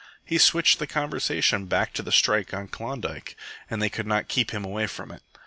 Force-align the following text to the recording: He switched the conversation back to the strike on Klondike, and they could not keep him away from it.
He 0.25 0.39
switched 0.39 0.79
the 0.79 0.87
conversation 0.87 1.67
back 1.67 1.93
to 1.93 2.01
the 2.01 2.11
strike 2.11 2.55
on 2.55 2.69
Klondike, 2.69 3.35
and 3.69 3.79
they 3.83 3.89
could 3.91 4.07
not 4.07 4.27
keep 4.29 4.49
him 4.49 4.65
away 4.65 4.87
from 4.87 5.11
it. 5.11 5.21